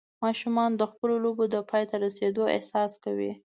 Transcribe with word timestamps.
ماشومان 0.23 0.71
د 0.75 0.81
خپلو 0.91 1.15
لوبو 1.23 1.43
د 1.53 1.55
پای 1.69 1.83
ته 1.89 1.95
رسېدو 2.05 2.43
احساس 2.55 2.91
کوي. 3.03 3.31